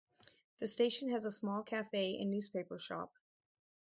The 0.57 0.67
station 0.67 1.11
has 1.11 1.25
a 1.25 1.31
small 1.31 1.61
cafe 1.61 2.17
and 2.19 2.31
newspaper 2.31 2.79
shop. 2.79 3.13